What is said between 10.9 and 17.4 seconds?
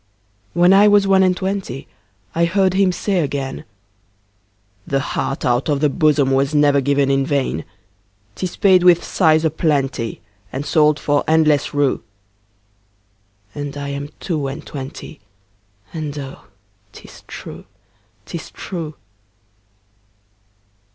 for endless rue.'And I am two and twenty, And oh, 'tis